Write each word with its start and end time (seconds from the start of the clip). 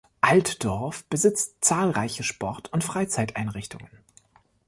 Altdorf 0.21 1.03
besitzt 1.11 1.63
zahlreiche 1.63 2.23
Sport- 2.23 2.73
und 2.73 2.83
Freizeiteinrichtungen. 2.83 3.91